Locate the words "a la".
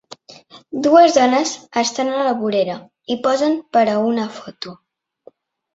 2.15-2.33